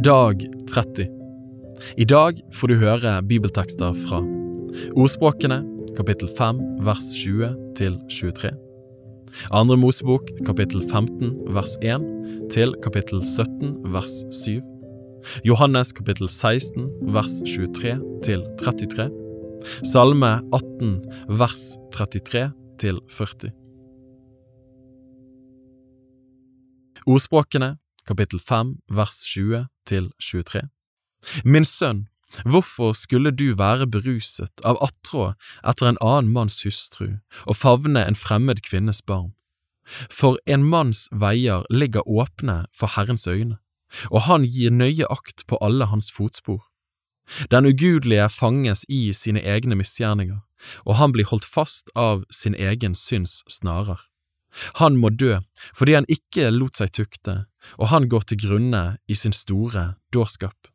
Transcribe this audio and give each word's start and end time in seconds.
Dag 0.00 0.40
30 0.66 1.08
I 1.96 2.04
dag 2.08 2.38
får 2.56 2.70
du 2.70 2.74
høre 2.80 3.10
bibeltekster 3.28 3.92
fra 4.06 4.22
Ordspråkene 4.96 5.58
kapittel 5.98 6.30
5 6.32 6.60
vers 6.86 7.10
20 7.18 7.50
til 7.76 7.98
23 8.08 8.52
Andre 9.52 9.76
Mosebok 9.76 10.30
kapittel 10.46 10.80
15 10.88 11.34
vers 11.52 11.76
1 11.84 12.06
til 12.54 12.72
kapittel 12.80 13.20
17 13.20 13.92
vers 13.92 14.14
7 14.32 14.62
Johannes 15.44 15.92
kapittel 15.92 16.28
16 16.28 16.88
vers 17.12 17.42
23 17.44 18.00
til 18.24 18.46
33 18.64 19.10
Salme 19.92 20.32
18 20.56 20.96
vers 21.28 21.66
33 21.92 22.48
til 22.80 23.04
40 23.12 23.52
Ordspråkene 27.04 27.74
kapittel 28.08 28.40
5 28.40 28.74
vers 28.88 29.20
20 29.28 29.66
til 29.86 30.10
23 30.20 30.68
Min 31.44 31.64
sønn, 31.64 32.06
hvorfor 32.44 32.92
skulle 32.92 33.30
du 33.30 33.52
være 33.58 33.86
beruset 33.86 34.64
av 34.64 34.80
attråd 34.82 35.34
etter 35.68 35.90
en 35.90 36.00
annen 36.00 36.32
manns 36.32 36.62
hustru 36.64 37.18
og 37.44 37.56
favne 37.56 38.02
en 38.06 38.18
fremmed 38.18 38.62
kvinnes 38.66 39.02
barn? 39.02 39.32
For 40.10 40.38
en 40.46 40.64
manns 40.64 41.08
veier 41.12 41.66
ligger 41.70 42.08
åpne 42.08 42.64
for 42.74 42.94
Herrens 42.94 43.26
øyne, 43.26 43.58
og 44.10 44.22
han 44.28 44.46
gir 44.46 44.70
nøye 44.70 45.08
akt 45.10 45.46
på 45.46 45.58
alle 45.60 45.90
hans 45.90 46.10
fotspor. 46.12 46.62
Den 47.50 47.66
ugudelige 47.66 48.28
fanges 48.28 48.84
i 48.88 49.12
sine 49.12 49.42
egne 49.42 49.76
misgjerninger, 49.78 50.40
og 50.86 50.96
han 50.96 51.12
blir 51.12 51.28
holdt 51.30 51.46
fast 51.46 51.90
av 51.94 52.24
sin 52.30 52.54
egen 52.54 52.94
synds 52.94 53.42
snarer. 53.48 54.00
Han 54.80 54.98
må 55.00 55.12
dø 55.12 55.38
fordi 55.76 55.96
han 55.98 56.08
ikke 56.10 56.50
lot 56.52 56.80
seg 56.80 56.92
tukte, 56.96 57.44
og 57.78 57.92
han 57.94 58.08
går 58.10 58.28
til 58.28 58.42
grunne 58.44 58.84
i 59.08 59.16
sin 59.18 59.34
store 59.36 59.94
dårskap. 60.14 60.72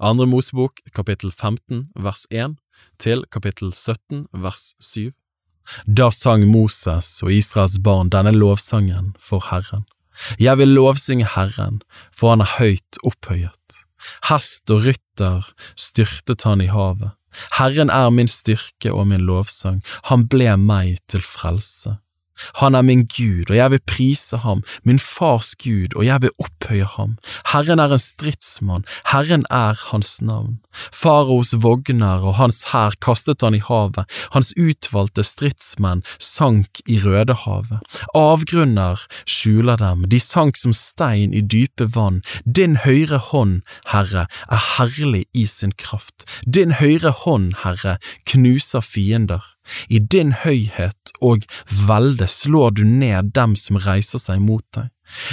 Andre 0.00 0.26
Mosebok 0.26 0.80
kapittel 0.92 1.32
15 1.32 1.86
vers 1.96 2.26
1 2.30 2.56
til 3.00 3.24
kapittel 3.32 3.72
17 3.72 4.26
vers 4.32 4.74
7 4.82 5.14
Da 5.86 6.10
sang 6.14 6.46
Moses 6.50 7.16
og 7.24 7.32
Israels 7.32 7.78
barn 7.82 8.10
denne 8.14 8.34
lovsangen 8.34 9.14
for 9.18 9.44
Herren. 9.50 9.86
Jeg 10.40 10.58
vil 10.58 10.72
lovsynge 10.76 11.28
Herren, 11.34 11.82
for 12.14 12.32
han 12.32 12.44
er 12.44 12.56
høyt 12.56 13.00
opphøyet. 13.04 13.82
Hest 14.30 14.70
og 14.70 14.86
rytter 14.86 15.50
styrtet 15.76 16.46
han 16.46 16.62
i 16.64 16.70
havet. 16.72 17.12
Herren 17.58 17.90
er 17.92 18.10
min 18.10 18.30
styrke 18.30 18.92
og 18.92 19.10
min 19.10 19.26
lovsang, 19.28 19.82
han 20.08 20.24
ble 20.30 20.54
meg 20.56 21.02
til 21.10 21.24
frelse. 21.24 21.98
Han 22.60 22.74
er 22.74 22.82
min 22.82 23.06
Gud, 23.06 23.50
og 23.50 23.56
jeg 23.56 23.70
vil 23.70 23.82
prise 23.86 24.40
ham, 24.42 24.62
min 24.84 24.98
fars 24.98 25.54
Gud, 25.62 25.96
og 25.96 26.06
jeg 26.06 26.22
vil 26.22 26.34
opphøye 26.38 26.88
ham. 26.96 27.16
Herren 27.52 27.82
er 27.82 27.92
en 27.92 28.02
stridsmann, 28.02 28.86
Herren 29.12 29.46
er 29.50 29.78
hans 29.90 30.20
navn. 30.22 30.58
Faraos 30.92 31.54
vogner 31.62 32.24
og 32.24 32.36
hans 32.40 32.62
hær 32.72 32.96
kastet 33.02 33.44
han 33.44 33.56
i 33.56 33.62
havet, 33.62 34.04
hans 34.34 34.52
utvalgte 34.60 35.24
stridsmenn 35.24 36.04
sank 36.22 36.82
i 36.86 36.98
Rødehavet. 37.00 37.80
Avgrunner 38.14 39.02
skjuler 39.24 39.80
dem, 39.80 40.06
de 40.10 40.20
sank 40.20 40.58
som 40.60 40.74
stein 40.76 41.34
i 41.34 41.40
dype 41.40 41.88
vann. 41.96 42.22
Din 42.44 42.76
høyre 42.84 43.20
hånd, 43.30 43.60
Herre, 43.92 44.26
er 44.50 44.64
herlig 44.76 45.26
i 45.34 45.46
sin 45.50 45.72
kraft. 45.78 46.26
Din 46.44 46.76
høyre 46.80 47.14
hånd, 47.24 47.52
Herre, 47.64 47.98
knuser 48.28 48.84
fiender. 48.84 49.55
I 49.88 49.98
din 49.98 50.32
høyhet 50.44 51.14
og 51.20 51.46
velde 51.86 52.28
slår 52.30 52.76
du 52.78 52.84
ned 52.84 53.32
dem 53.36 53.56
som 53.58 53.80
reiser 53.80 54.22
seg 54.22 54.42
mot 54.42 54.64
deg. 54.76 54.90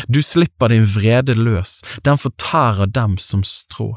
Du 0.08 0.22
slipper 0.22 0.70
din 0.74 0.86
vrede 0.86 1.36
løs, 1.38 1.82
den 2.06 2.20
fortærer 2.22 2.90
dem 2.90 3.18
som 3.18 3.44
strå. 3.48 3.96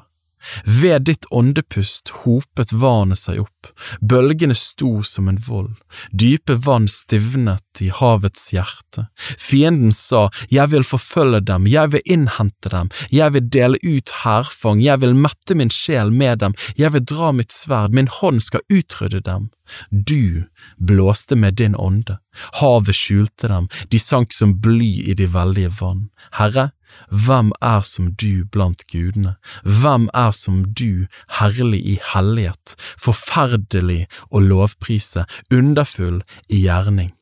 Ved 0.65 1.07
ditt 1.09 1.27
åndepust 1.31 2.13
hopet 2.23 2.73
vannet 2.73 3.21
seg 3.21 3.43
opp, 3.45 3.71
bølgene 4.01 4.55
sto 4.57 5.03
som 5.07 5.29
en 5.31 5.41
vold, 5.47 5.75
dype 6.13 6.57
vann 6.67 6.89
stivnet 6.91 7.83
i 7.83 7.91
havets 7.93 8.49
hjerte. 8.55 9.07
Fienden 9.39 9.93
sa, 9.93 10.29
jeg 10.53 10.73
vil 10.73 10.87
forfølge 10.87 11.43
dem, 11.51 11.67
jeg 11.71 11.93
vil 11.95 12.15
innhente 12.17 12.73
dem, 12.73 12.91
jeg 13.11 13.35
vil 13.35 13.51
dele 13.59 13.81
ut 13.85 14.15
hærfang, 14.23 14.83
jeg 14.85 15.03
vil 15.03 15.17
mette 15.27 15.59
min 15.59 15.73
sjel 15.73 16.13
med 16.15 16.43
dem, 16.45 16.57
jeg 16.79 16.95
vil 16.95 17.05
dra 17.05 17.33
mitt 17.37 17.55
sverd, 17.55 17.95
min 17.97 18.11
hånd 18.21 18.43
skal 18.45 18.65
utrydde 18.73 19.23
dem. 19.27 19.51
Du 19.91 20.47
blåste 20.79 21.37
med 21.37 21.59
din 21.59 21.75
ånde, 21.75 22.19
havet 22.61 22.95
skjulte 22.95 23.51
dem, 23.51 23.69
de 23.91 23.99
sank 23.99 24.33
som 24.33 24.55
bly 24.63 24.93
i 25.11 25.17
de 25.19 25.27
veldige 25.35 25.73
vann. 25.81 26.09
Herre, 26.39 26.71
hvem 27.11 27.53
er 27.63 27.83
som 27.87 28.13
du 28.15 28.45
blant 28.53 28.87
gudene? 28.93 29.37
Hvem 29.65 30.09
er 30.15 30.33
som 30.37 30.65
du, 30.73 31.07
herlig 31.41 31.83
i 31.85 31.99
hellighet, 32.13 32.77
forferdelig 33.01 34.07
å 34.31 34.43
lovprise, 34.43 35.27
underfull 35.51 36.23
i 36.49 36.65
gjerning? 36.67 37.13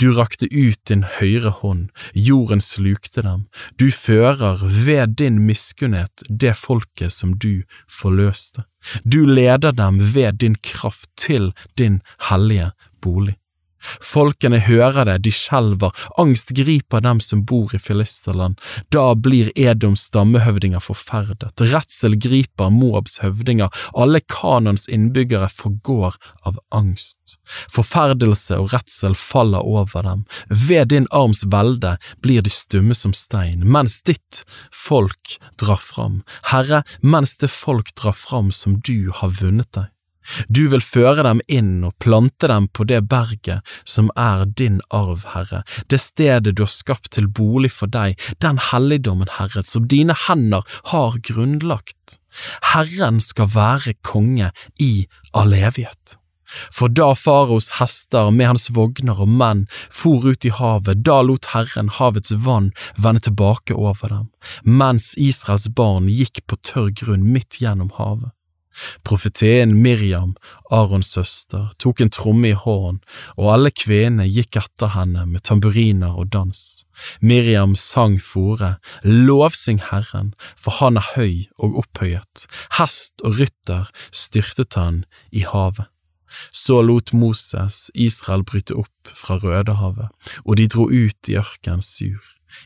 Du 0.00 0.12
rakte 0.14 0.46
ut 0.52 0.78
din 0.88 1.04
høyre 1.18 1.50
hånd, 1.60 1.88
jorden 2.14 2.62
slukte 2.62 3.24
dem, 3.26 3.46
du 3.80 3.90
fører 3.90 4.62
ved 4.62 5.16
din 5.20 5.40
miskunnhet 5.48 6.26
det 6.28 6.54
folket 6.60 7.12
som 7.12 7.34
du 7.42 7.64
forløste. 7.90 8.66
Du 9.02 9.24
leder 9.26 9.72
dem 9.72 9.98
ved 10.14 10.40
din 10.44 10.58
kraft 10.62 11.08
til 11.16 11.52
din 11.78 12.02
hellige 12.30 12.70
bolig. 13.02 13.38
Folkene 14.02 14.60
hører 14.66 15.04
det, 15.08 15.18
de 15.26 15.32
skjelver, 15.34 15.94
angst 16.20 16.54
griper 16.56 17.04
dem 17.04 17.20
som 17.24 17.44
bor 17.48 17.74
i 17.74 17.80
Filisterland, 17.82 18.58
da 18.94 19.12
blir 19.14 19.50
Edoms 19.58 20.06
stammehøvdinger 20.08 20.82
forferdet, 20.84 21.52
redsel 21.60 22.16
griper 22.20 22.72
Moabs 22.74 23.18
høvdinger, 23.22 23.72
alle 23.94 24.22
Kanons 24.30 24.88
innbyggere 24.88 25.48
forgår 25.52 26.18
av 26.46 26.60
angst. 26.74 27.38
Forferdelse 27.72 28.58
og 28.60 28.72
redsel 28.74 29.16
faller 29.18 29.64
over 29.64 30.04
dem, 30.06 30.24
ved 30.48 30.92
din 30.92 31.08
arms 31.10 31.44
velde 31.50 31.96
blir 32.24 32.44
de 32.44 32.52
stumme 32.52 32.96
som 32.96 33.14
stein, 33.16 33.64
mens 33.64 34.00
ditt 34.06 34.44
folk 34.72 35.38
drar 35.60 35.80
fram, 35.80 36.22
Herre, 36.50 36.84
mens 37.00 37.36
det 37.40 37.52
folk 37.52 37.94
drar 37.98 38.16
fram 38.16 38.52
som 38.52 38.80
du 38.84 39.10
har 39.14 39.34
vunnet 39.40 39.70
deg. 39.76 39.93
Du 40.48 40.66
vil 40.72 40.82
føre 40.84 41.24
dem 41.26 41.42
inn 41.48 41.84
og 41.84 41.96
plante 42.02 42.48
dem 42.50 42.68
på 42.68 42.86
det 42.88 43.02
berget 43.10 43.76
som 43.88 44.10
er 44.16 44.46
din 44.46 44.80
arv, 44.90 45.24
Herre, 45.34 45.62
det 45.90 46.00
stedet 46.00 46.56
du 46.56 46.64
har 46.64 46.72
skapt 46.72 47.12
til 47.16 47.28
bolig 47.28 47.72
for 47.74 47.90
deg, 47.90 48.18
den 48.44 48.60
helligdommen, 48.70 49.30
Herre, 49.38 49.64
som 49.64 49.88
dine 49.88 50.16
hender 50.26 50.64
har 50.92 51.20
grunnlagt. 51.28 52.18
Herren 52.72 53.20
skal 53.22 53.52
være 53.54 53.96
konge 54.02 54.50
i 54.80 55.06
all 55.32 55.54
evighet. 55.54 56.18
For 56.70 56.92
da 56.92 57.14
faraos 57.18 57.70
hester 57.80 58.30
med 58.30 58.52
hans 58.52 58.68
vogner 58.74 59.18
og 59.24 59.30
menn 59.40 59.64
for 59.72 60.26
ut 60.28 60.46
i 60.46 60.52
havet, 60.54 61.02
da 61.06 61.20
lot 61.24 61.50
Herren 61.54 61.90
havets 61.98 62.34
vann 62.46 62.70
vende 63.00 63.24
tilbake 63.26 63.74
over 63.74 64.12
dem, 64.12 64.30
mens 64.62 65.12
Israels 65.16 65.66
barn 65.74 66.10
gikk 66.12 66.44
på 66.46 66.60
tørr 66.62 66.92
grunn 67.00 67.26
midt 67.34 67.60
gjennom 67.62 67.90
havet. 67.98 68.30
Profeteen 69.04 69.74
Miriam, 69.82 70.34
Arons 70.70 71.12
søster, 71.14 71.70
tok 71.78 72.00
en 72.00 72.10
tromme 72.10 72.50
i 72.50 72.56
hånden, 72.58 73.00
og 73.38 73.52
alle 73.54 73.70
kvenene 73.74 74.26
gikk 74.28 74.58
etter 74.60 74.94
henne 74.96 75.26
med 75.30 75.44
tamburiner 75.46 76.16
og 76.18 76.32
dans. 76.34 76.60
Miriam 77.20 77.74
sang 77.78 78.18
fore, 78.22 78.76
lovsyng 79.02 79.80
Herren, 79.90 80.34
for 80.56 80.78
han 80.80 80.98
er 80.98 81.10
høy 81.14 81.46
og 81.58 81.80
opphøyet, 81.84 82.46
hest 82.78 83.24
og 83.24 83.40
rytter 83.40 83.90
styrtet 84.14 84.78
han 84.78 85.04
i 85.30 85.46
havet. 85.46 85.90
Så 86.50 86.80
lot 86.82 87.12
Moses 87.12 87.90
Israel 87.94 88.42
bryte 88.42 88.74
opp 88.74 89.10
fra 89.14 89.36
Rødehavet, 89.38 90.10
og 90.42 90.56
de 90.58 90.66
dro 90.66 90.88
ut 90.90 91.30
i 91.30 91.38
ørkenen 91.38 91.82
sur. 91.82 92.18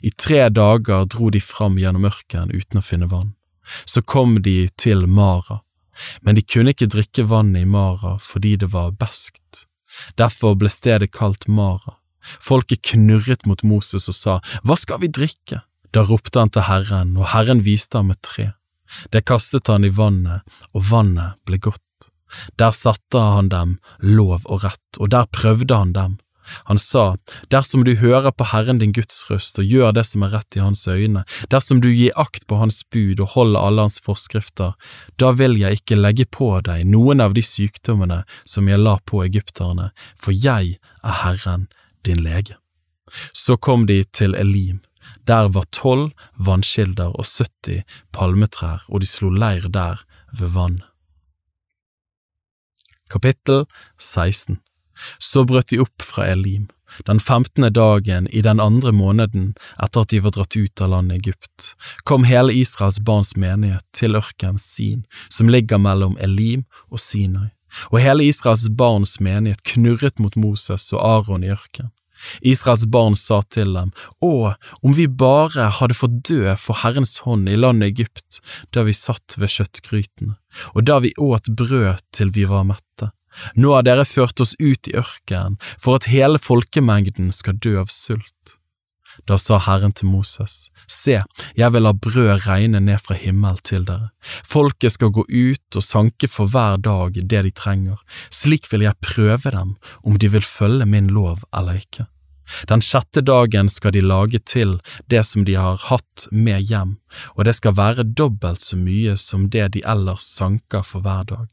I 0.03 0.11
tre 0.11 0.49
dager 0.49 1.05
dro 1.05 1.31
de 1.31 1.41
fram 1.41 1.77
gjennom 1.81 2.09
ørkenen 2.09 2.53
uten 2.53 2.81
å 2.81 2.85
finne 2.85 3.09
vann. 3.13 3.35
Så 3.85 4.01
kom 4.01 4.39
de 4.41 4.69
til 4.81 5.05
Mara 5.07 5.61
men 6.23 6.39
de 6.39 6.45
kunne 6.45 6.75
ikke 6.75 6.91
drikke 6.91 7.27
vannet 7.31 7.65
i 7.65 7.69
Mara 7.69 8.17
fordi 8.23 8.57
det 8.61 8.73
var 8.75 8.95
beskt. 8.99 9.65
Derfor 10.21 10.57
ble 10.59 10.71
stedet 10.71 11.13
kalt 11.15 11.49
Mara. 11.49 11.97
Folket 12.43 12.83
knurret 12.91 13.47
mot 13.47 13.63
Moses 13.65 14.09
og 14.11 14.17
sa, 14.17 14.39
Hva 14.63 14.77
skal 14.77 15.01
vi 15.03 15.09
drikke? 15.09 15.63
Da 15.95 16.05
ropte 16.05 16.43
han 16.43 16.53
til 16.53 16.67
Herren, 16.69 17.17
og 17.17 17.31
Herren 17.33 17.63
viste 17.65 17.99
ham 17.99 18.13
et 18.13 18.21
tre. 18.23 18.53
Det 19.13 19.25
kastet 19.29 19.69
han 19.73 19.85
i 19.85 19.93
vannet, 19.93 20.45
og 20.77 20.85
vannet 20.91 21.39
ble 21.49 21.61
godt. 21.61 21.85
Der 22.61 22.73
satte 22.77 23.21
han 23.21 23.49
dem 23.53 23.79
lov 24.05 24.45
og 24.45 24.65
rett, 24.65 25.01
og 25.01 25.11
der 25.15 25.29
prøvde 25.33 25.77
han 25.77 25.95
dem. 25.97 26.19
Han 26.71 26.79
sa, 26.79 27.17
Dersom 27.53 27.85
du 27.85 27.95
hører 27.97 28.33
på 28.33 28.47
Herren 28.53 28.81
din 28.83 28.93
Guds 28.97 29.25
røst 29.31 29.59
og 29.59 29.69
gjør 29.69 29.95
det 29.97 30.05
som 30.09 30.25
er 30.27 30.35
rett 30.37 30.57
i 30.57 30.63
hans 30.63 30.87
øyne, 30.89 31.25
dersom 31.53 31.83
du 31.85 31.91
gir 31.91 32.17
akt 32.17 32.47
på 32.49 32.61
hans 32.61 32.83
bud 32.93 33.21
og 33.21 33.35
holder 33.35 33.61
alle 33.61 33.87
hans 33.89 34.01
forskrifter, 34.05 34.75
da 35.21 35.33
vil 35.37 35.59
jeg 35.61 35.81
ikke 35.81 35.99
legge 35.99 36.29
på 36.31 36.51
deg 36.67 36.87
noen 36.89 37.23
av 37.25 37.37
de 37.37 37.45
sykdommene 37.45 38.23
som 38.45 38.69
jeg 38.69 38.83
la 38.83 38.99
på 39.05 39.23
egypterne, 39.27 39.91
for 40.21 40.37
jeg 40.37 40.79
er 41.03 41.23
Herren 41.25 41.69
din 42.07 42.23
lege. 42.25 42.59
Så 43.33 43.57
kom 43.57 43.87
de 43.87 44.03
til 44.13 44.35
Elim. 44.35 44.81
Der 45.29 45.49
var 45.49 45.65
tolv 45.73 46.13
vannkilder 46.37 47.17
og 47.17 47.25
70 47.25 47.83
palmetrær, 48.13 48.85
og 48.89 49.01
de 49.01 49.09
slo 49.09 49.31
leir 49.33 49.69
der 49.73 50.05
ved 50.33 50.53
vann. 50.57 50.83
Kapittel 53.09 53.65
16 53.99 54.61
så 55.19 55.45
brøt 55.49 55.71
de 55.73 55.81
opp 55.83 56.05
fra 56.05 56.27
Elim, 56.33 56.69
den 57.07 57.21
femtende 57.21 57.71
dagen 57.71 58.29
i 58.29 58.43
den 58.43 58.61
andre 58.61 58.93
måneden 58.93 59.53
etter 59.83 60.05
at 60.05 60.15
de 60.15 60.23
var 60.25 60.35
dratt 60.37 60.57
ut 60.57 60.83
av 60.83 60.95
landet 60.95 61.21
Egypt, 61.21 61.75
kom 62.09 62.25
hele 62.29 62.55
Israels 62.55 63.01
barns 63.01 63.35
menighet 63.37 63.85
til 63.97 64.17
ørkenen 64.19 64.59
Sin, 64.63 65.05
som 65.29 65.53
ligger 65.53 65.79
mellom 65.79 66.17
Elim 66.21 66.65
og 66.89 67.03
Sinai, 67.05 67.53
og 67.93 68.01
hele 68.03 68.27
Israels 68.29 68.69
barns 68.71 69.19
menighet 69.21 69.63
knurret 69.75 70.19
mot 70.19 70.37
Moses 70.37 70.91
og 70.95 71.05
Aron 71.05 71.45
i 71.45 71.53
ørkenen. 71.53 71.93
Israels 72.41 72.87
barn 72.87 73.17
sa 73.17 73.41
til 73.47 73.75
dem, 73.77 73.93
Å, 74.25 74.55
om 74.83 74.95
vi 74.97 75.07
bare 75.07 75.69
hadde 75.79 75.95
fått 75.95 76.17
dø 76.27 76.55
for 76.59 76.81
Herrens 76.83 77.19
hånd 77.23 77.49
i 77.51 77.59
landet 77.59 77.93
Egypt, 77.93 78.41
da 78.75 78.85
vi 78.87 78.95
satt 78.97 79.39
ved 79.39 79.53
kjøttgrytene, 79.55 80.35
og 80.75 80.89
da 80.89 80.99
vi 81.05 81.15
åt 81.15 81.51
brød 81.61 82.03
til 82.15 82.35
vi 82.35 82.49
var 82.51 82.67
mette. 82.69 83.13
Nå 83.57 83.75
har 83.75 83.87
dere 83.87 84.07
ført 84.09 84.41
oss 84.41 84.55
ut 84.59 84.91
i 84.91 84.97
ørkenen 84.99 85.59
for 85.77 85.99
at 85.99 86.11
hele 86.13 86.41
folkemengden 86.43 87.33
skal 87.35 87.59
dø 87.59 87.79
av 87.81 87.93
sult. 87.93 88.59
Da 89.27 89.39
sa 89.41 89.59
Herren 89.59 89.93
til 89.93 90.11
Moses, 90.13 90.69
Se, 90.89 91.19
jeg 91.59 91.73
vil 91.75 91.85
la 91.85 91.93
brød 91.93 92.47
regne 92.47 92.81
ned 92.81 93.01
fra 93.03 93.17
himmel 93.19 93.59
til 93.67 93.85
dere. 93.89 94.11
Folket 94.47 94.95
skal 94.95 95.13
gå 95.13 95.25
ut 95.29 95.79
og 95.79 95.85
sanke 95.85 96.31
for 96.31 96.49
hver 96.49 96.79
dag 96.85 97.19
det 97.19 97.43
de 97.45 97.51
trenger, 97.51 97.99
slik 98.31 98.71
vil 98.73 98.87
jeg 98.87 99.03
prøve 99.05 99.53
dem 99.53 99.75
om 100.03 100.17
de 100.17 100.31
vil 100.33 100.47
følge 100.47 100.87
min 100.87 101.11
lov 101.13 101.43
eller 101.53 101.83
ikke. 101.83 102.07
Den 102.69 102.81
sjette 102.81 103.21
dagen 103.21 103.69
skal 103.69 103.93
de 103.93 104.01
lage 104.01 104.41
til 104.41 104.79
det 105.13 105.25
som 105.29 105.45
de 105.45 105.59
har 105.61 105.77
hatt 105.91 106.29
med 106.33 106.65
hjem, 106.71 106.97
og 107.37 107.45
det 107.45 107.59
skal 107.59 107.77
være 107.77 108.09
dobbelt 108.09 108.65
så 108.65 108.79
mye 108.81 109.17
som 109.21 109.51
det 109.53 109.75
de 109.77 109.85
ellers 109.85 110.25
sanker 110.25 110.87
for 110.87 111.05
hver 111.05 111.29
dag. 111.29 111.49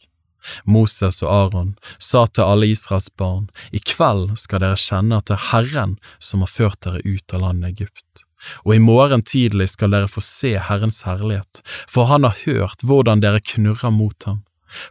Moses 0.66 1.22
og 1.24 1.32
Aron 1.32 1.74
sa 1.98 2.26
til 2.28 2.46
alle 2.46 2.70
Israels 2.74 3.10
barn, 3.18 3.50
i 3.72 3.80
kveld 3.80 4.36
skal 4.40 4.64
dere 4.64 4.80
kjenne 4.80 5.20
at 5.20 5.30
det 5.30 5.38
er 5.38 5.50
Herren 5.52 5.98
som 6.20 6.46
har 6.46 6.52
ført 6.52 6.82
dere 6.86 7.04
ut 7.06 7.36
av 7.36 7.46
landet 7.46 7.76
Egypt. 7.76 8.26
Og 8.66 8.76
i 8.76 8.84
morgen 8.84 9.24
tidlig 9.26 9.72
skal 9.74 9.94
dere 9.96 10.10
få 10.12 10.22
se 10.22 10.56
Herrens 10.62 11.02
herlighet, 11.08 11.62
for 11.90 12.10
han 12.12 12.28
har 12.28 12.38
hørt 12.46 12.86
hvordan 12.86 13.24
dere 13.24 13.42
knurrer 13.42 13.94
mot 13.94 14.28
ham. 14.30 14.44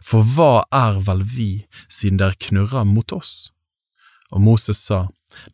For 0.03 0.25
hva 0.35 0.65
er 0.73 0.99
vel 1.05 1.21
vi, 1.23 1.51
siden 1.87 2.19
dere 2.19 2.37
knurrer 2.47 2.87
mot 2.89 3.13
oss? 3.15 3.51
Og 4.33 4.41
Moses 4.41 4.81
sa, 4.81 5.05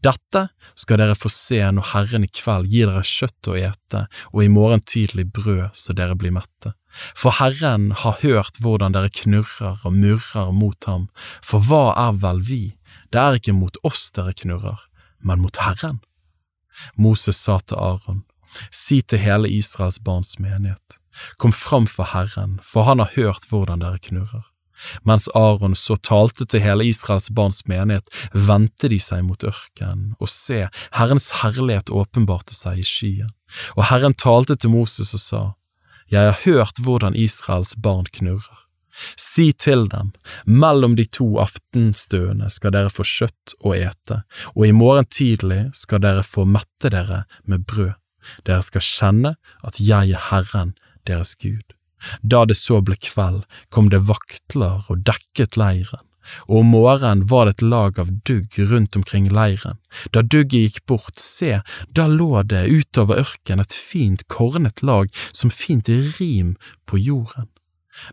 dette 0.06 0.48
skal 0.76 1.02
dere 1.02 1.18
få 1.18 1.32
se 1.32 1.60
når 1.62 1.92
Herren 1.94 2.28
i 2.28 2.30
kveld 2.32 2.70
gir 2.72 2.92
dere 2.92 3.04
kjøtt 3.08 3.50
å 3.52 3.58
ete 3.60 4.06
og 4.32 4.44
i 4.44 4.52
morgen 4.52 4.84
tidlig 4.86 5.28
brød 5.34 5.72
så 5.78 5.96
dere 5.98 6.18
blir 6.20 6.36
mette. 6.36 6.74
For 7.16 7.38
Herren 7.38 7.92
har 8.04 8.20
hørt 8.22 8.60
hvordan 8.64 8.96
dere 8.96 9.12
knurrer 9.22 9.80
og 9.88 9.96
murrer 9.96 10.52
mot 10.52 10.90
ham, 10.90 11.08
for 11.44 11.64
hva 11.64 11.94
er 11.96 12.20
vel 12.24 12.42
vi, 12.44 12.64
det 13.12 13.22
er 13.22 13.40
ikke 13.40 13.56
mot 13.56 13.78
oss 13.88 14.10
dere 14.16 14.36
knurrer, 14.36 14.88
men 15.24 15.44
mot 15.44 15.62
Herren. 15.64 16.02
Moses 16.96 17.40
sa 17.40 17.60
til 17.64 17.80
Aron, 17.80 18.24
si 18.72 19.02
til 19.02 19.24
hele 19.24 19.50
Israels 19.52 20.02
barns 20.04 20.38
menighet, 20.40 21.00
kom 21.38 21.56
fram 21.56 21.88
for 21.88 22.12
Herren, 22.12 22.60
for 22.64 22.88
han 22.88 23.00
har 23.04 23.16
hørt 23.16 23.48
hvordan 23.52 23.84
dere 23.84 24.00
knurrer. 24.04 24.51
Mens 25.08 25.28
Aron 25.38 25.76
så 25.76 25.98
talte 25.98 26.46
til 26.46 26.64
hele 26.64 26.88
Israels 26.90 27.30
barns 27.36 27.64
menighet, 27.70 28.08
vendte 28.34 28.90
de 28.92 29.00
seg 29.02 29.24
mot 29.28 29.44
ørkenen, 29.44 30.16
og 30.20 30.32
se, 30.32 30.66
Herrens 30.98 31.30
herlighet 31.42 31.94
åpenbarte 31.94 32.56
seg 32.58 32.82
i 32.82 32.88
skyen. 32.88 33.32
Og 33.78 33.88
Herren 33.92 34.16
talte 34.18 34.56
til 34.56 34.74
Moses 34.74 35.14
og 35.18 35.24
sa, 35.24 35.44
Jeg 36.12 36.28
har 36.28 36.42
hørt 36.46 36.82
hvordan 36.84 37.16
Israels 37.16 37.76
barn 37.76 38.06
knurrer. 38.12 38.62
Si 39.16 39.52
til 39.54 39.88
dem, 39.88 40.12
mellom 40.46 40.96
de 40.96 41.06
to 41.06 41.40
aftenstøene 41.40 42.50
skal 42.52 42.74
dere 42.76 42.92
få 42.92 43.06
kjøtt 43.08 43.56
å 43.64 43.74
ete, 43.78 44.22
og 44.56 44.68
i 44.68 44.76
morgen 44.76 45.08
tidlig 45.08 45.70
skal 45.78 46.04
dere 46.04 46.26
få 46.28 46.46
mette 46.46 46.92
dere 46.92 47.24
med 47.48 47.66
brød. 47.68 47.96
Dere 48.46 48.62
skal 48.66 48.86
kjenne 48.86 49.36
at 49.66 49.80
jeg 49.82 50.12
er 50.12 50.28
Herren, 50.30 50.76
deres 51.08 51.34
Gud. 51.40 51.74
Da 52.22 52.46
det 52.46 52.58
så 52.60 52.82
ble 52.82 52.98
kveld, 53.00 53.44
kom 53.70 53.92
det 53.94 54.06
vaktler 54.10 54.88
og 54.90 55.04
dekket 55.08 55.58
leiren, 55.60 56.04
og 56.48 56.62
om 56.62 56.74
morgenen 56.74 57.24
var 57.30 57.48
det 57.48 57.58
et 57.58 57.64
lag 57.74 58.00
av 58.00 58.12
dugg 58.28 58.58
rundt 58.72 58.96
omkring 58.96 59.30
leiren. 59.34 59.80
Da 60.14 60.22
dugget 60.22 60.68
gikk 60.68 60.86
bort, 60.90 61.18
se, 61.20 61.62
da 61.90 62.08
lå 62.08 62.44
det 62.44 62.68
utover 62.70 63.24
ørken 63.24 63.64
et 63.64 63.74
fint 63.74 64.28
kornet 64.28 64.84
lag 64.86 65.10
som 65.32 65.54
fint 65.54 65.90
rim 65.90 66.56
på 66.86 67.02
jorden. 67.02 67.50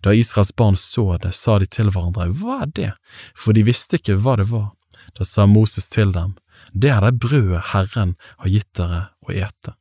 Da 0.03 0.13
Israels 0.15 0.53
barn 0.57 0.77
så 0.77 1.17
det, 1.23 1.35
sa 1.35 1.59
de 1.59 1.69
til 1.71 1.93
hverandre, 1.95 2.33
hva 2.35 2.63
er 2.65 2.73
det, 2.75 2.93
for 3.37 3.55
de 3.55 3.65
visste 3.67 4.01
ikke 4.01 4.19
hva 4.19 4.37
det 4.41 4.49
var. 4.51 4.73
Da 5.17 5.25
sa 5.25 5.47
Moses 5.47 5.89
til 5.89 6.13
dem, 6.13 6.35
det 6.73 6.91
er 6.93 7.05
det 7.05 7.21
brødet 7.23 7.71
Herren 7.73 8.17
har 8.43 8.51
gitt 8.53 8.69
dere 8.77 9.09
å 9.25 9.33
ete. 9.33 9.78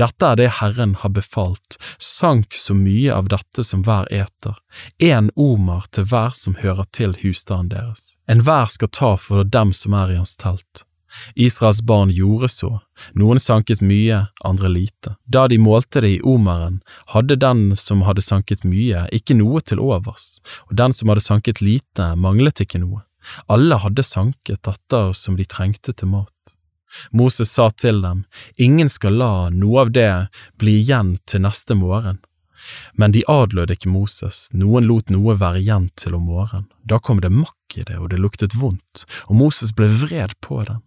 Dette 0.00 0.26
er 0.26 0.36
det 0.36 0.48
Herren 0.60 0.94
har 1.00 1.12
befalt, 1.16 1.78
sank 1.98 2.52
så 2.54 2.74
mye 2.76 3.14
av 3.14 3.30
dette 3.32 3.64
som 3.64 3.82
hver 3.86 4.08
eter, 4.12 4.56
én 5.00 5.30
omer 5.36 5.86
til 5.90 6.06
hver 6.10 6.34
som 6.36 6.58
hører 6.60 6.88
til 6.92 7.16
husstanden 7.22 7.72
deres. 7.72 8.16
Enhver 8.30 8.68
skal 8.72 8.92
ta 8.92 9.14
for 9.16 9.44
dem 9.44 9.72
som 9.76 9.96
er 9.96 10.12
i 10.12 10.18
hans 10.20 10.36
telt. 10.36 10.84
Israels 11.34 11.82
barn 11.82 12.10
gjorde 12.10 12.48
så, 12.48 12.70
noen 13.18 13.40
sanket 13.42 13.82
mye, 13.84 14.26
andre 14.44 14.70
lite. 14.72 15.16
Da 15.24 15.44
de 15.48 15.58
målte 15.60 16.00
det 16.00 16.14
i 16.14 16.20
omeren, 16.24 16.80
hadde 17.12 17.36
den 17.36 17.76
som 17.76 18.04
hadde 18.06 18.24
sanket 18.24 18.64
mye, 18.64 19.04
ikke 19.12 19.36
noe 19.36 19.60
til 19.60 19.82
overs, 19.82 20.38
og 20.70 20.76
den 20.80 20.96
som 20.96 21.12
hadde 21.12 21.24
sanket 21.24 21.60
lite, 21.64 22.12
manglet 22.16 22.64
ikke 22.64 22.80
noe. 22.82 23.04
Alle 23.52 23.78
hadde 23.78 24.04
sanket 24.06 24.68
etter 24.68 25.12
som 25.16 25.36
de 25.38 25.46
trengte 25.46 25.92
til 25.92 26.10
mat. 26.14 26.56
Moses 27.10 27.52
sa 27.52 27.70
til 27.70 28.02
dem, 28.04 28.24
ingen 28.56 28.90
skal 28.92 29.16
la 29.20 29.32
noe 29.54 29.86
av 29.86 29.92
det 29.94 30.10
bli 30.60 30.78
igjen 30.82 31.16
til 31.26 31.44
neste 31.46 31.76
morgen. 31.78 32.20
Men 32.94 33.12
de 33.14 33.24
adlød 33.28 33.72
ikke 33.74 33.90
Moses, 33.90 34.46
noen 34.54 34.86
lot 34.86 35.10
noe 35.10 35.34
være 35.38 35.62
igjen 35.62 35.88
til 35.98 36.16
om 36.18 36.28
morgenen. 36.30 36.68
Da 36.86 37.00
kom 37.02 37.22
det 37.22 37.32
makk 37.34 37.76
i 37.78 37.84
det, 37.88 37.98
og 37.98 38.12
det 38.12 38.20
luktet 38.22 38.56
vondt, 38.58 39.04
og 39.26 39.38
Moses 39.38 39.74
ble 39.74 39.88
vred 39.90 40.36
på 40.44 40.62
dem. 40.68 40.82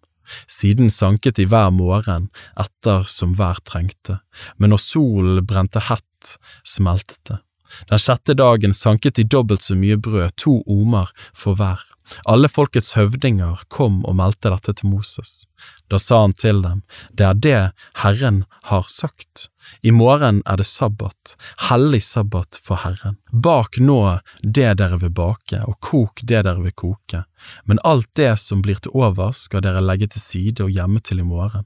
Siden 0.49 0.89
sanket 0.89 1.37
de 1.37 1.45
hver 1.49 1.69
morgen 1.75 2.29
etter 2.57 3.05
som 3.11 3.35
hver 3.37 3.59
trengte, 3.67 4.19
men 4.57 4.73
når 4.73 4.81
solen 4.81 5.43
brente 5.45 5.83
hett, 5.89 6.37
smeltet 6.65 7.21
det. 7.29 7.41
Den 7.89 8.01
sjette 8.01 8.35
dagen 8.37 8.73
sanket 8.73 9.19
de 9.19 9.27
dobbelt 9.27 9.65
så 9.65 9.75
mye 9.77 9.97
brød, 9.97 10.35
to 10.41 10.61
omer 10.67 11.11
for 11.33 11.57
hver. 11.59 11.81
Alle 12.29 12.49
folkets 12.51 12.93
høvdinger 12.93 13.63
kom 13.73 14.03
og 14.05 14.17
meldte 14.19 14.51
dette 14.53 14.75
til 14.77 14.91
Moses. 14.91 15.45
Da 15.89 15.97
sa 16.01 16.21
han 16.21 16.35
til 16.37 16.61
dem, 16.61 16.83
det 17.17 17.25
er 17.25 17.41
det 17.47 17.61
Herren 18.03 18.43
har 18.69 18.85
sagt. 18.89 19.47
I 19.81 19.91
morgen 19.91 20.43
er 20.45 20.61
det 20.61 20.67
sabbat, 20.69 21.35
hellig 21.69 22.03
sabbat 22.05 22.59
for 22.61 22.83
Herren. 22.85 23.17
Bak 23.31 23.79
nå 23.81 24.19
det 24.41 24.75
dere 24.81 24.99
vil 25.01 25.13
bake, 25.17 25.63
og 25.65 25.79
kok 25.81 26.21
det 26.21 26.43
dere 26.45 26.61
vil 26.61 26.77
koke, 26.77 27.23
men 27.65 27.81
alt 27.83 28.11
det 28.17 28.35
som 28.41 28.61
blir 28.65 28.81
til 28.81 28.93
overs 28.93 29.47
skal 29.49 29.65
dere 29.65 29.81
legge 29.81 30.11
til 30.13 30.21
side 30.21 30.65
og 30.65 30.73
gjemme 30.73 31.01
til 31.01 31.25
i 31.25 31.27
morgen. 31.27 31.65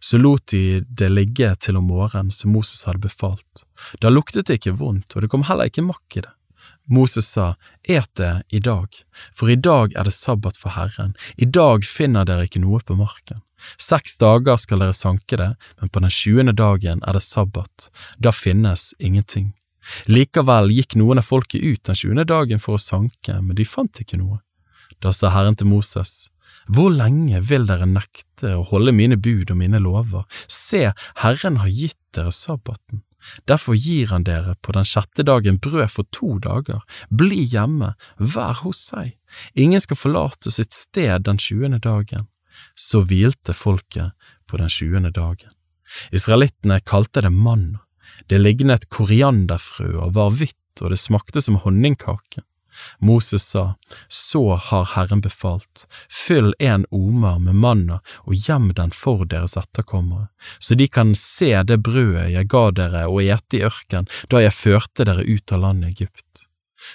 Så 0.00 0.18
lot 0.18 0.46
de 0.52 0.80
det 0.88 1.10
ligge 1.12 1.54
til 1.62 1.78
om 1.78 1.88
morgenen 1.90 2.34
som 2.34 2.52
Moses 2.52 2.84
hadde 2.88 3.04
befalt. 3.04 3.64
Da 4.02 4.10
luktet 4.10 4.48
det 4.48 4.58
ikke 4.60 4.76
vondt, 4.80 5.14
og 5.14 5.22
det 5.22 5.30
kom 5.32 5.46
heller 5.48 5.70
ikke 5.70 5.86
makk 5.86 6.18
i 6.18 6.24
det. 6.26 6.32
Moses 6.88 7.26
sa, 7.28 7.56
Et 7.84 8.14
det 8.16 8.42
i 8.48 8.60
dag, 8.60 8.88
for 9.34 9.50
i 9.50 9.56
dag 9.56 9.92
er 9.94 10.08
det 10.08 10.14
sabbat 10.16 10.56
for 10.56 10.72
Herren, 10.72 11.14
i 11.36 11.44
dag 11.44 11.84
finner 11.84 12.24
dere 12.24 12.48
ikke 12.48 12.62
noe 12.64 12.80
på 12.80 12.96
marken. 12.96 13.42
Seks 13.76 14.16
dager 14.16 14.56
skal 14.56 14.80
dere 14.80 14.96
sanke 14.96 15.36
det, 15.36 15.50
men 15.80 15.92
på 15.92 16.00
den 16.00 16.14
tjuende 16.14 16.54
dagen 16.56 17.02
er 17.06 17.18
det 17.18 17.24
sabbat, 17.26 17.90
da 18.16 18.32
finnes 18.32 18.94
ingenting. 18.98 19.52
Likevel 20.06 20.72
gikk 20.72 20.96
noen 21.00 21.20
av 21.20 21.28
folket 21.28 21.62
ut 21.62 21.84
den 21.84 21.98
tjuende 21.98 22.24
dagen 22.28 22.60
for 22.62 22.76
å 22.76 22.82
sanke, 22.82 23.40
men 23.40 23.56
de 23.56 23.66
fant 23.68 24.00
ikke 24.00 24.20
noe. 24.20 24.40
Da 25.02 25.12
sa 25.12 25.30
Herren 25.34 25.56
til 25.58 25.68
Moses, 25.70 26.30
Hvor 26.68 26.92
lenge 26.92 27.40
vil 27.48 27.66
dere 27.68 27.88
nekte 27.88 28.54
å 28.58 28.64
holde 28.70 28.92
mine 28.92 29.16
bud 29.16 29.50
og 29.52 29.60
mine 29.60 29.80
lover? 29.82 30.26
Se, 30.46 30.90
Herren 31.22 31.60
har 31.62 31.72
gitt 31.72 32.00
dere 32.16 32.32
sabbaten. 32.34 33.02
Derfor 33.48 33.74
gir 33.74 34.12
han 34.12 34.24
dere 34.24 34.54
på 34.62 34.72
den 34.76 34.86
sjette 34.86 35.24
dagen 35.26 35.58
brød 35.62 35.90
for 35.90 36.06
to 36.14 36.38
dager. 36.42 36.84
Bli 37.10 37.42
hjemme, 37.50 37.94
vær 38.18 38.62
hos 38.62 38.80
seg. 38.90 39.16
Ingen 39.58 39.82
skal 39.82 39.98
forlate 39.98 40.52
sitt 40.54 40.76
sted 40.76 41.26
den 41.26 41.40
tjuende 41.42 41.80
dagen. 41.82 42.28
Så 42.74 43.02
hvilte 43.06 43.54
folket 43.54 44.14
på 44.48 44.60
den 44.60 44.70
tjuende 44.72 45.12
dagen. 45.14 45.50
Israelittene 46.12 46.80
kalte 46.84 47.24
det 47.24 47.32
manna. 47.32 47.82
Det 48.28 48.40
lignet 48.40 48.88
korianderfrø 48.92 49.92
og 50.04 50.14
var 50.16 50.32
hvitt, 50.34 50.56
og 50.80 50.92
det 50.92 50.98
smakte 51.00 51.42
som 51.42 51.58
honningkake. 51.62 52.42
Moses 52.98 53.42
sa, 53.42 53.74
Så 54.08 54.54
har 54.54 54.84
Herren 54.94 55.20
befalt, 55.20 55.86
fyll 56.10 56.54
en 56.58 56.86
omer 56.90 57.38
med 57.38 57.54
manna 57.54 58.00
og 58.24 58.34
gjem 58.34 58.72
den 58.74 58.90
for 58.90 59.24
deres 59.24 59.56
etterkommere, 59.56 60.28
så 60.58 60.74
de 60.74 60.88
kan 60.88 61.14
se 61.14 61.52
det 61.62 61.80
brødet 61.82 62.30
jeg 62.32 62.48
ga 62.48 62.70
dere 62.70 63.06
og 63.08 63.22
ete 63.22 63.60
i 63.60 63.64
ørken 63.68 64.08
da 64.30 64.42
jeg 64.44 64.56
førte 64.56 65.08
dere 65.08 65.26
ut 65.26 65.52
av 65.52 65.64
landet 65.66 65.96
Egypt. 65.96 66.48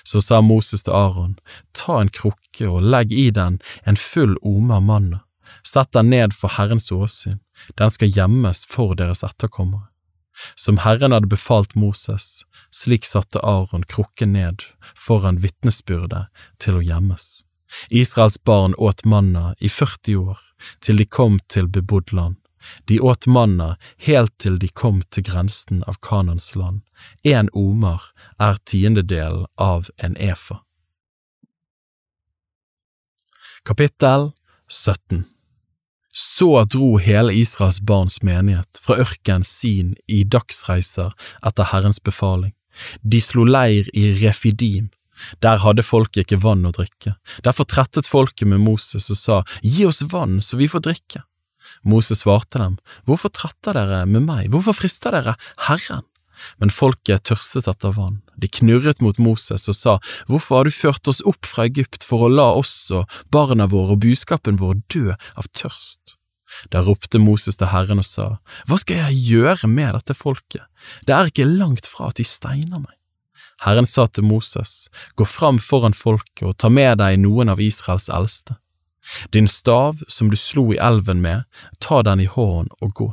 Så 0.04 0.22
sa 0.22 0.42
Moses 0.42 0.84
til 0.84 0.96
Aron, 0.96 1.38
ta 1.76 2.00
en 2.02 2.10
krukke 2.10 2.68
og 2.70 2.84
legg 2.84 3.12
i 3.12 3.30
den 3.36 3.60
en 3.86 4.00
full 4.00 4.38
omer 4.42 4.80
manna, 4.80 5.24
sett 5.64 5.92
den 5.94 6.10
ned 6.14 6.34
for 6.34 6.56
Herrens 6.58 6.92
åsyn, 6.92 7.42
den 7.80 7.92
skal 7.92 8.12
gjemmes 8.12 8.66
for 8.70 8.96
deres 8.96 9.24
etterkommere. 9.24 9.93
Som 10.56 10.78
Herren 10.78 11.12
hadde 11.12 11.28
befalt 11.28 11.76
Moses, 11.76 12.46
slik 12.70 13.06
satte 13.06 13.40
Aron 13.40 13.84
krukken 13.84 14.34
ned 14.34 14.66
foran 14.96 15.42
vitnesbyrdet 15.44 16.28
til 16.58 16.80
å 16.80 16.86
gjemmes. 16.86 17.44
Israels 17.90 18.38
barn 18.44 18.76
åt 18.78 19.06
manna 19.06 19.56
i 19.60 19.70
40 19.70 20.16
år, 20.16 20.40
til 20.80 20.98
de 21.02 21.06
kom 21.06 21.40
til 21.50 21.68
bebodd 21.68 22.14
land. 22.14 22.38
De 22.88 23.00
åt 23.00 23.28
manna 23.28 23.76
helt 23.98 24.38
til 24.40 24.60
de 24.60 24.70
kom 24.70 25.02
til 25.12 25.26
grensen 25.28 25.84
av 25.88 26.00
Kanans 26.06 26.54
land. 26.56 26.82
En 27.24 27.50
omer 27.54 28.06
er 28.40 28.62
tiendedelen 28.66 29.50
av 29.58 29.90
en 29.98 30.16
efa. 30.18 30.62
Kapittel 33.64 34.32
17 34.70 35.33
så 36.14 36.64
dro 36.70 36.98
hele 37.02 37.34
Israels 37.34 37.80
barns 37.82 38.20
menighet 38.22 38.80
fra 38.82 39.00
ørken 39.02 39.44
sin 39.44 39.96
i 40.08 40.22
dagsreiser 40.24 41.14
etter 41.46 41.70
Herrens 41.72 42.02
befaling. 42.04 42.54
De 43.02 43.22
slo 43.22 43.46
leir 43.46 43.90
i 43.98 44.12
Refidim. 44.22 44.90
Der 45.42 45.62
hadde 45.62 45.86
folket 45.86 46.26
ikke 46.26 46.42
vann 46.44 46.66
å 46.66 46.74
drikke. 46.74 47.16
Derfor 47.46 47.68
trettet 47.70 48.10
folket 48.10 48.50
med 48.50 48.62
Moses 48.62 49.10
og 49.14 49.20
sa, 49.20 49.44
Gi 49.62 49.86
oss 49.90 50.02
vann 50.10 50.40
så 50.42 50.58
vi 50.60 50.70
får 50.70 50.86
drikke. 50.90 51.24
Moses 51.82 52.24
svarte 52.24 52.60
dem, 52.62 52.78
Hvorfor 53.06 53.34
tretter 53.34 53.78
dere 53.78 54.04
med 54.10 54.26
meg, 54.26 54.50
hvorfor 54.54 54.76
frister 54.78 55.16
dere 55.16 55.38
Herren? 55.68 56.06
Men 56.58 56.74
folket 56.74 57.26
tørstet 57.30 57.70
etter 57.70 57.94
vann. 57.96 58.23
De 58.38 58.50
knurret 58.50 59.02
mot 59.04 59.20
Moses 59.22 59.68
og 59.70 59.78
sa, 59.78 60.00
Hvorfor 60.28 60.60
har 60.62 60.70
du 60.70 60.74
ført 60.76 61.08
oss 61.08 61.22
opp 61.30 61.46
fra 61.46 61.68
Egypt 61.70 62.06
for 62.08 62.26
å 62.26 62.32
la 62.32 62.50
oss 62.58 62.92
og 62.92 63.10
barna 63.34 63.68
våre 63.70 63.98
og 63.98 64.04
buskapen 64.06 64.60
vår 64.62 64.82
dø 64.94 65.14
av 65.14 65.50
tørst? 65.54 66.18
Da 66.70 66.84
ropte 66.86 67.22
Moses 67.22 67.58
til 67.58 67.72
Herren 67.72 68.02
og 68.02 68.08
sa, 68.08 68.28
Hva 68.70 68.78
skal 68.82 69.06
jeg 69.06 69.22
gjøre 69.30 69.70
med 69.70 69.96
dette 69.98 70.16
folket? 70.18 70.66
Det 71.08 71.16
er 71.16 71.32
ikke 71.32 71.50
langt 71.50 71.90
fra 71.90 72.12
at 72.12 72.20
de 72.22 72.28
steiner 72.28 72.82
meg. 72.82 72.94
Herren 73.64 73.88
sa 73.88 74.08
til 74.08 74.28
Moses, 74.28 74.90
Gå 75.16 75.26
fram 75.30 75.60
foran 75.60 75.96
folket 75.98 76.46
og 76.50 76.58
ta 76.60 76.70
med 76.70 77.00
deg 77.02 77.22
noen 77.22 77.52
av 77.54 77.62
Israels 77.64 78.10
eldste. 78.10 78.58
Din 79.36 79.50
stav 79.52 80.00
som 80.08 80.30
du 80.32 80.38
slo 80.40 80.72
i 80.74 80.80
elven 80.80 81.22
med, 81.22 81.44
ta 81.84 82.02
den 82.04 82.24
i 82.24 82.30
hånden 82.30 82.72
og 82.80 82.94
gå. 82.96 83.10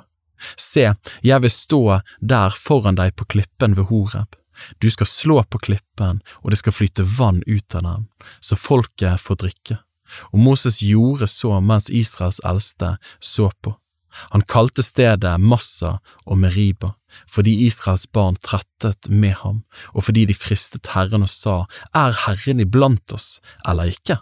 Se, 0.56 0.86
jeg 1.26 1.42
vil 1.42 1.52
stå 1.52 1.82
der 2.20 2.54
foran 2.56 2.96
deg 2.96 3.16
på 3.18 3.26
klippen 3.34 3.76
ved 3.76 3.90
Horeb. 3.90 4.39
Du 4.78 4.90
skal 4.90 5.08
slå 5.08 5.42
på 5.44 5.58
klippen, 5.58 6.22
og 6.42 6.52
det 6.52 6.60
skal 6.60 6.74
flyte 6.76 7.06
vann 7.18 7.42
ut 7.46 7.74
av 7.74 7.86
den, 7.86 8.08
så 8.40 8.58
folket 8.58 9.20
får 9.20 9.40
drikke. 9.44 9.78
Og 10.34 10.42
Moses 10.42 10.80
gjorde 10.82 11.28
så 11.30 11.60
mens 11.62 11.90
Israels 11.90 12.40
eldste 12.46 12.96
så 13.22 13.50
på. 13.62 13.76
Han 14.34 14.42
kalte 14.42 14.82
stedet 14.82 15.36
Massa 15.38 15.98
og 16.26 16.40
Meriba, 16.42 16.94
fordi 17.30 17.52
Israels 17.66 18.08
barn 18.10 18.38
trettet 18.42 19.06
med 19.10 19.36
ham, 19.42 19.62
og 19.94 20.08
fordi 20.08 20.26
de 20.26 20.34
fristet 20.34 20.90
Herren 20.94 21.26
og 21.26 21.30
sa, 21.30 21.66
Er 21.94 22.16
Herren 22.26 22.60
iblant 22.60 23.14
oss 23.14 23.38
eller 23.66 23.94
ikke? 23.94 24.18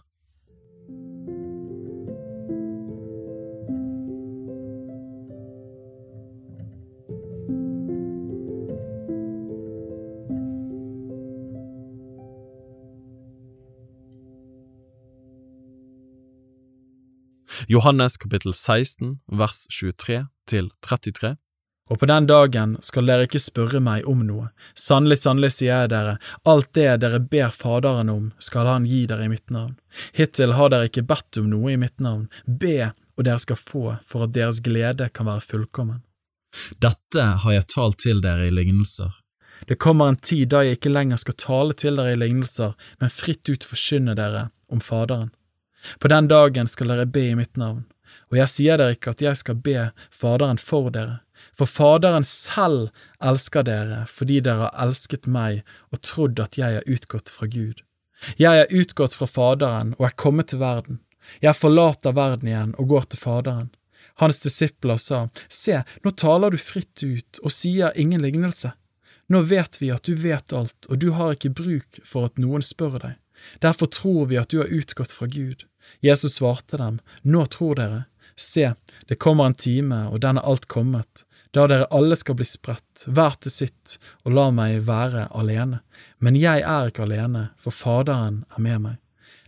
Johannes 17.71 18.17
kapittel 18.17 18.55
16 18.55 19.19
vers 19.27 19.67
23 19.69 20.27
til 20.49 20.71
33. 20.87 21.37
Og 21.91 21.99
på 22.01 22.07
den 22.09 22.25
dagen 22.27 22.71
skal 22.81 23.05
dere 23.11 23.27
ikke 23.29 23.41
spørre 23.45 23.83
meg 23.85 24.09
om 24.09 24.23
noe. 24.25 24.47
Sannelig, 24.73 25.19
sannelig 25.21 25.51
sier 25.59 25.83
jeg 25.83 25.91
dere, 25.93 26.15
alt 26.49 26.71
det 26.79 26.87
dere 27.03 27.21
ber 27.21 27.53
Faderen 27.53 28.09
om, 28.09 28.31
skal 28.41 28.71
Han 28.73 28.89
gi 28.89 29.03
dere 29.11 29.29
i 29.29 29.33
mitt 29.35 29.53
navn. 29.53 29.77
Hittil 30.17 30.57
har 30.57 30.73
dere 30.73 30.89
ikke 30.89 31.05
bedt 31.13 31.43
om 31.43 31.53
noe 31.53 31.75
i 31.75 31.77
mitt 31.77 32.01
navn. 32.01 32.31
Be, 32.47 32.95
og 33.21 33.29
dere 33.29 33.45
skal 33.45 33.61
få, 33.61 33.85
for 34.01 34.25
at 34.25 34.33
deres 34.33 34.65
glede 34.65 35.13
kan 35.13 35.29
være 35.29 35.45
fullkommen. 35.45 36.01
Dette 36.81 37.31
har 37.45 37.53
jeg 37.53 37.69
talt 37.69 38.01
til 38.01 38.25
dere 38.25 38.49
i 38.49 38.55
lignelser. 38.63 39.13
Det 39.69 39.77
kommer 39.77 40.09
en 40.09 40.17
tid 40.17 40.55
da 40.55 40.65
jeg 40.65 40.81
ikke 40.81 40.97
lenger 40.97 41.21
skal 41.21 41.37
tale 41.37 41.77
til 41.77 42.01
dere 42.01 42.17
i 42.17 42.23
lignelser, 42.25 42.79
men 42.97 43.13
fritt 43.13 43.45
ut 43.53 43.69
forkynne 43.69 44.17
dere 44.17 44.49
om 44.73 44.81
Faderen. 44.81 45.35
På 45.99 46.11
den 46.11 46.29
dagen 46.29 46.67
skal 46.67 46.93
dere 46.93 47.07
be 47.07 47.29
i 47.31 47.39
mitt 47.39 47.57
navn, 47.57 47.85
og 48.31 48.41
jeg 48.41 48.53
sier 48.53 48.81
dere 48.81 48.97
ikke 48.97 49.15
at 49.15 49.25
jeg 49.25 49.41
skal 49.41 49.59
be 49.65 49.89
Faderen 50.11 50.61
for 50.61 50.91
dere, 50.95 51.21
for 51.55 51.71
Faderen 51.71 52.27
selv 52.27 52.89
elsker 53.25 53.67
dere 53.67 54.05
fordi 54.11 54.41
dere 54.45 54.69
har 54.69 54.87
elsket 54.87 55.29
meg 55.31 55.63
og 55.93 56.03
trodd 56.03 56.41
at 56.43 56.59
jeg 56.59 56.81
er 56.81 56.89
utgått 56.89 57.31
fra 57.33 57.49
Gud. 57.51 57.83
Jeg 58.37 58.65
er 58.65 58.75
utgått 58.75 59.15
fra 59.15 59.29
Faderen 59.31 59.95
og 59.99 60.09
er 60.09 60.19
kommet 60.19 60.51
til 60.51 60.63
verden. 60.63 61.01
Jeg 61.45 61.59
forlater 61.59 62.17
verden 62.17 62.51
igjen 62.51 62.75
og 62.79 62.91
går 62.95 63.11
til 63.13 63.23
Faderen. 63.23 63.71
Hans 64.19 64.41
disipler 64.43 64.99
sa, 64.99 65.29
Se, 65.49 65.83
nå 66.03 66.11
taler 66.11 66.51
du 66.51 66.59
fritt 66.59 67.05
ut 67.05 67.41
og 67.43 67.55
sier 67.55 67.95
ingen 67.95 68.25
lignelse. 68.25 68.73
Nå 69.29 69.45
vet 69.47 69.79
vi 69.83 69.93
at 69.95 70.09
du 70.09 70.17
vet 70.19 70.55
alt, 70.57 70.89
og 70.89 70.99
du 70.99 71.11
har 71.15 71.37
ikke 71.37 71.53
bruk 71.55 72.01
for 72.03 72.27
at 72.31 72.41
noen 72.41 72.65
spør 72.65 72.97
deg. 73.03 73.19
Derfor 73.63 73.87
tror 73.87 74.27
vi 74.31 74.39
at 74.41 74.51
du 74.51 74.59
har 74.63 74.73
utgått 74.73 75.13
fra 75.13 75.27
Gud. 75.27 75.65
Jesus 76.01 76.39
svarte 76.39 76.77
dem, 76.77 77.01
Nå 77.23 77.47
tror 77.47 77.79
dere. 77.79 78.05
Se, 78.37 78.75
det 79.09 79.19
kommer 79.19 79.47
en 79.47 79.55
time, 79.55 80.05
og 80.09 80.21
den 80.21 80.39
er 80.39 80.47
alt 80.47 80.69
kommet, 80.71 81.25
da 81.51 81.67
dere 81.67 81.89
alle 81.91 82.17
skal 82.17 82.37
bli 82.39 82.47
spredt, 82.47 83.07
hver 83.07 83.35
til 83.43 83.51
sitt, 83.51 83.97
og 84.23 84.35
la 84.37 84.49
meg 84.55 84.83
være 84.87 85.27
alene. 85.35 85.81
Men 86.23 86.37
jeg 86.39 86.63
er 86.63 86.91
ikke 86.91 87.07
alene, 87.09 87.49
for 87.59 87.75
Faderen 87.75 88.45
er 88.55 88.63
med 88.63 88.85
meg. 88.85 88.97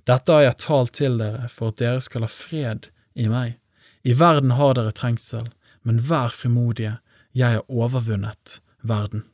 Dette 0.09 0.33
har 0.33 0.47
jeg 0.47 0.63
talt 0.65 0.95
til 0.97 1.21
dere 1.21 1.49
for 1.53 1.71
at 1.71 1.79
dere 1.79 2.01
skal 2.03 2.25
ha 2.27 2.31
fred 2.33 2.89
i 3.15 3.29
meg. 3.31 3.59
I 4.03 4.17
verden 4.17 4.57
har 4.57 4.75
dere 4.75 4.97
trengsel, 4.97 5.51
men 5.87 6.01
vær 6.09 6.33
frimodige, 6.35 6.97
jeg 7.37 7.61
har 7.61 7.69
overvunnet 7.69 8.59
verden. 8.83 9.27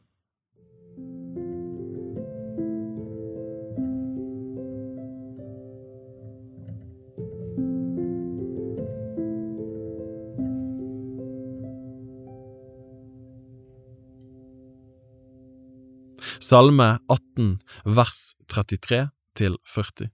Salme 16.46 17.00
18 17.08 17.58
vers 17.84 18.36
33 18.52 19.08
til 19.34 19.56
40 19.66 20.10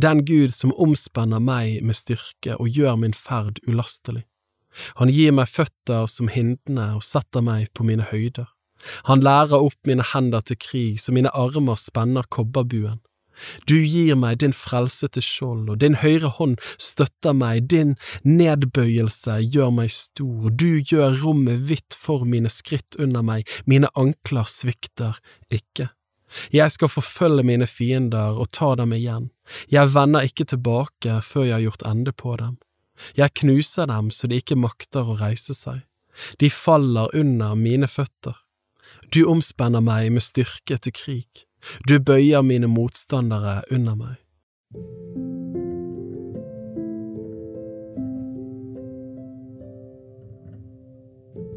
Den 0.00 0.22
Gud 0.24 0.54
som 0.56 0.72
omspenner 0.72 1.42
meg 1.42 1.82
med 1.84 1.98
styrke 1.98 2.54
og 2.56 2.70
gjør 2.72 2.96
min 3.02 3.12
ferd 3.12 3.60
ulastelig. 3.68 4.22
Han 4.96 5.12
gir 5.12 5.34
meg 5.36 5.50
føtter 5.52 6.06
som 6.08 6.30
hindene 6.32 6.86
og 6.96 7.04
setter 7.04 7.44
meg 7.44 7.68
på 7.76 7.84
mine 7.84 8.06
høyder. 8.08 8.48
Han 9.10 9.20
lærer 9.26 9.58
opp 9.58 9.76
mine 9.88 10.06
hender 10.14 10.46
til 10.48 10.56
krig 10.64 11.02
så 11.02 11.12
mine 11.12 11.32
armer 11.36 11.76
spenner 11.80 12.24
kobberbuen. 12.32 13.02
Du 13.68 13.76
gir 13.84 14.16
meg 14.18 14.40
din 14.42 14.54
frelsete 14.56 15.22
skjold, 15.24 15.68
og 15.70 15.80
din 15.82 15.98
høyre 16.00 16.30
hånd 16.38 16.56
støtter 16.80 17.36
meg, 17.36 17.68
din 17.72 17.96
nedbøyelse 18.24 19.38
gjør 19.44 19.74
meg 19.80 19.92
stor, 19.92 20.50
du 20.50 20.80
gjør 20.80 21.20
rommet 21.22 21.66
hvitt 21.68 21.96
for 21.98 22.26
mine 22.28 22.52
skritt 22.52 22.98
under 22.98 23.24
meg, 23.26 23.48
mine 23.66 23.90
ankler 23.96 24.48
svikter 24.50 25.20
ikke. 25.52 25.90
Jeg 26.52 26.72
skal 26.74 26.90
forfølge 26.90 27.44
mine 27.46 27.68
fiender 27.70 28.38
og 28.40 28.50
ta 28.52 28.74
dem 28.78 28.92
igjen, 28.96 29.30
jeg 29.70 29.92
vender 29.94 30.26
ikke 30.26 30.48
tilbake 30.50 31.20
før 31.22 31.46
jeg 31.46 31.54
har 31.54 31.66
gjort 31.68 31.86
ende 31.86 32.12
på 32.12 32.34
dem. 32.40 32.56
Jeg 33.16 33.34
knuser 33.42 33.86
dem 33.86 34.10
så 34.10 34.26
de 34.26 34.40
ikke 34.40 34.58
makter 34.58 35.06
å 35.06 35.18
reise 35.20 35.54
seg, 35.54 35.84
de 36.40 36.50
faller 36.50 37.12
under 37.14 37.54
mine 37.54 37.88
føtter. 37.88 38.34
Du 39.14 39.22
omspenner 39.28 39.84
meg 39.84 40.10
med 40.14 40.24
styrke 40.24 40.78
til 40.82 40.94
krig. 40.96 41.45
Du 41.88 41.98
bøyer 42.00 42.42
mine 42.46 42.70
motstandere 42.70 43.62
under 43.70 43.98
meg. 43.98 44.16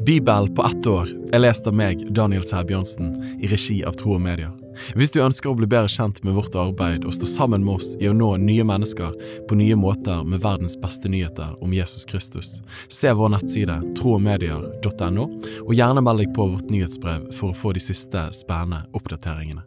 Bibel 0.06 0.48
på 0.48 0.64
ett 0.64 0.86
år 0.86 1.10
er 1.32 1.42
lest 1.44 1.66
av 1.68 1.74
meg, 1.76 2.00
Daniel 2.16 2.42
Sæbjørnsen, 2.42 3.12
i 3.44 3.50
regi 3.50 3.82
av 3.84 3.98
Tro 4.00 4.14
og 4.16 4.22
Media. 4.24 4.48
Hvis 4.96 5.12
du 5.12 5.20
ønsker 5.20 5.50
å 5.50 5.58
bli 5.58 5.68
bedre 5.68 5.90
kjent 5.92 6.22
med 6.24 6.38
vårt 6.38 6.56
arbeid 6.56 7.04
og 7.04 7.12
stå 7.14 7.28
sammen 7.28 7.66
med 7.66 7.76
oss 7.76 7.90
i 8.00 8.08
å 8.08 8.14
nå 8.16 8.30
nye 8.40 8.64
mennesker 8.64 9.12
på 9.48 9.58
nye 9.60 9.76
måter 9.76 10.24
med 10.24 10.40
verdens 10.42 10.78
beste 10.80 11.10
nyheter 11.12 11.52
om 11.60 11.74
Jesus 11.76 12.08
Kristus, 12.08 12.56
se 12.88 13.12
vår 13.12 13.34
nettside 13.36 13.76
troogmedier.no, 14.00 15.26
og 15.66 15.74
gjerne 15.76 16.04
meld 16.06 16.24
deg 16.24 16.32
på 16.34 16.48
vårt 16.54 16.72
nyhetsbrev 16.72 17.28
for 17.36 17.52
å 17.52 17.60
få 17.60 17.76
de 17.76 17.84
siste 17.84 18.30
spennende 18.34 18.86
oppdateringene. 18.96 19.66